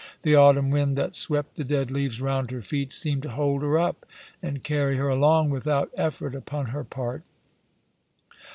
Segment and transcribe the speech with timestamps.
[0.23, 3.77] The autumn wind that swept the dead leaves round her feet seemed to hold her
[3.77, 4.03] up
[4.41, 7.21] and carry her along without effort upon her part.